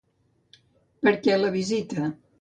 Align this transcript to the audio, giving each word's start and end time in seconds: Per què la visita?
Per 1.05 1.13
què 1.27 1.37
la 1.43 1.55
visita? 1.59 2.13